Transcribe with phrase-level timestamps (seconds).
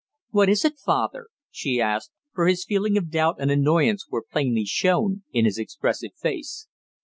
[0.31, 4.65] "What is it, father?" she asked, for his feeling of doubt and annoyance was plainly
[4.65, 6.67] shown in his expressive face.